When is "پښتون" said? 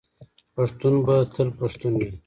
0.55-0.93, 1.59-1.93